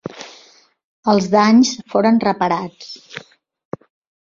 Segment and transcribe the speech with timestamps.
[1.13, 2.91] Els danys foren reparats.